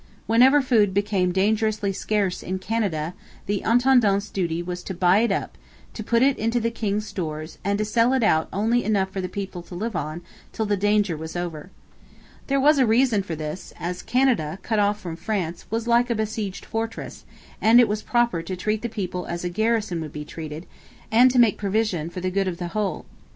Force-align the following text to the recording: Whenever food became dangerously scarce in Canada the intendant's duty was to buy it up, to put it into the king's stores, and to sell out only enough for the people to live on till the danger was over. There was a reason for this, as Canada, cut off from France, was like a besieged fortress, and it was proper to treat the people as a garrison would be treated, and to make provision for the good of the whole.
Whenever 0.25 0.63
food 0.63 0.95
became 0.95 1.31
dangerously 1.31 1.93
scarce 1.93 2.41
in 2.41 2.57
Canada 2.57 3.13
the 3.45 3.61
intendant's 3.61 4.31
duty 4.31 4.63
was 4.63 4.81
to 4.81 4.95
buy 4.95 5.19
it 5.19 5.31
up, 5.31 5.59
to 5.93 6.03
put 6.03 6.23
it 6.23 6.39
into 6.39 6.59
the 6.59 6.71
king's 6.71 7.05
stores, 7.05 7.59
and 7.63 7.77
to 7.77 7.85
sell 7.85 8.11
out 8.23 8.49
only 8.51 8.83
enough 8.83 9.11
for 9.11 9.21
the 9.21 9.29
people 9.29 9.61
to 9.61 9.75
live 9.75 9.95
on 9.95 10.21
till 10.53 10.65
the 10.65 10.75
danger 10.75 11.15
was 11.15 11.35
over. 11.35 11.69
There 12.47 12.59
was 12.59 12.79
a 12.79 12.87
reason 12.87 13.21
for 13.21 13.35
this, 13.35 13.73
as 13.79 14.01
Canada, 14.01 14.57
cut 14.63 14.79
off 14.79 14.99
from 14.99 15.17
France, 15.17 15.67
was 15.69 15.85
like 15.85 16.09
a 16.09 16.15
besieged 16.15 16.65
fortress, 16.65 17.23
and 17.61 17.79
it 17.79 17.87
was 17.87 18.01
proper 18.01 18.41
to 18.41 18.55
treat 18.55 18.81
the 18.81 18.89
people 18.89 19.27
as 19.27 19.43
a 19.43 19.49
garrison 19.49 20.01
would 20.01 20.13
be 20.13 20.25
treated, 20.25 20.65
and 21.11 21.29
to 21.29 21.37
make 21.37 21.59
provision 21.59 22.09
for 22.09 22.21
the 22.21 22.31
good 22.31 22.47
of 22.47 22.57
the 22.57 22.69
whole. 22.69 23.05